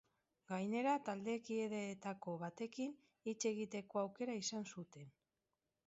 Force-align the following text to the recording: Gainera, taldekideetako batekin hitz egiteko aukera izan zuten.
Gainera, 0.51 0.93
taldekideetako 1.09 2.33
batekin 2.45 2.97
hitz 3.29 3.39
egiteko 3.53 4.05
aukera 4.07 4.41
izan 4.45 4.71
zuten. 4.77 5.15